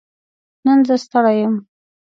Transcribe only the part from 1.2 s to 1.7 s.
يم